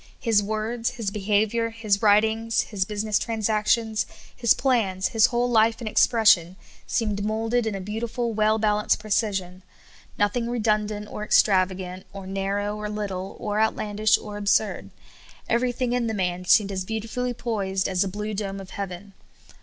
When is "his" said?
0.19-0.41, 0.97-1.11, 1.69-2.01, 2.61-2.85, 4.35-4.55, 5.09-5.27